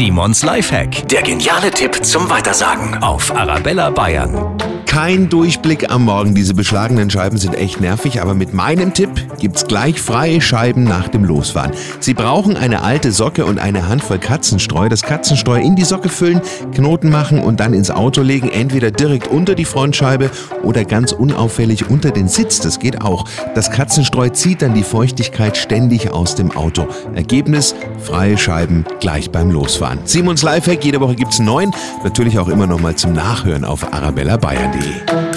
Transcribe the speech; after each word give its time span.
Simons 0.00 0.42
Lifehack. 0.42 1.06
Der 1.10 1.20
geniale 1.20 1.70
Tipp 1.70 2.02
zum 2.02 2.30
Weitersagen 2.30 3.02
auf 3.02 3.36
Arabella 3.36 3.90
Bayern. 3.90 4.56
Kein 4.90 5.28
Durchblick 5.28 5.88
am 5.88 6.06
Morgen. 6.06 6.34
Diese 6.34 6.52
beschlagenen 6.52 7.10
Scheiben 7.10 7.38
sind 7.38 7.54
echt 7.54 7.80
nervig, 7.80 8.20
aber 8.20 8.34
mit 8.34 8.52
meinem 8.54 8.92
Tipp 8.92 9.08
gibt's 9.38 9.68
gleich 9.68 10.00
freie 10.00 10.40
Scheiben 10.40 10.82
nach 10.82 11.06
dem 11.06 11.24
Losfahren. 11.24 11.70
Sie 12.00 12.12
brauchen 12.12 12.56
eine 12.56 12.82
alte 12.82 13.12
Socke 13.12 13.44
und 13.44 13.60
eine 13.60 13.86
Handvoll 13.86 14.18
Katzenstreu. 14.18 14.88
Das 14.88 15.02
Katzenstreu 15.02 15.60
in 15.60 15.76
die 15.76 15.84
Socke 15.84 16.08
füllen, 16.08 16.40
Knoten 16.74 17.08
machen 17.08 17.38
und 17.38 17.60
dann 17.60 17.72
ins 17.72 17.92
Auto 17.92 18.22
legen, 18.22 18.48
entweder 18.48 18.90
direkt 18.90 19.28
unter 19.28 19.54
die 19.54 19.64
Frontscheibe 19.64 20.28
oder 20.64 20.84
ganz 20.84 21.12
unauffällig 21.12 21.88
unter 21.88 22.10
den 22.10 22.26
Sitz. 22.26 22.58
Das 22.58 22.80
geht 22.80 23.00
auch. 23.00 23.26
Das 23.54 23.70
Katzenstreu 23.70 24.30
zieht 24.30 24.60
dann 24.60 24.74
die 24.74 24.82
Feuchtigkeit 24.82 25.56
ständig 25.56 26.10
aus 26.10 26.34
dem 26.34 26.50
Auto. 26.50 26.88
Ergebnis: 27.14 27.76
freie 28.00 28.36
Scheiben 28.36 28.84
gleich 28.98 29.30
beim 29.30 29.52
Losfahren. 29.52 30.00
Simons 30.02 30.42
Lifehack, 30.42 30.84
jede 30.84 31.00
Woche 31.00 31.14
gibt's 31.14 31.38
neun. 31.38 31.70
Natürlich 32.02 32.40
auch 32.40 32.48
immer 32.48 32.66
noch 32.66 32.80
mal 32.80 32.96
zum 32.96 33.12
Nachhören 33.12 33.64
auf 33.64 33.84
Tree. 34.80 35.29